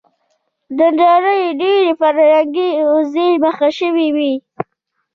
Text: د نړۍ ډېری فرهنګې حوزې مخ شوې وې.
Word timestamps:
د 0.77 0.79
نړۍ 1.01 1.41
ډېری 1.59 1.91
فرهنګې 2.01 2.69
حوزې 2.87 3.29
مخ 3.43 3.59
شوې 3.79 4.07
وې. 4.15 4.33